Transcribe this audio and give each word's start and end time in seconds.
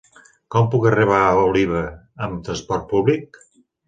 Com 0.53 0.69
puc 0.75 0.85
arribar 0.91 1.19
a 1.25 1.35
Oliva 1.41 1.81
amb 2.29 2.39
transport 2.47 2.89
públic? 2.95 3.39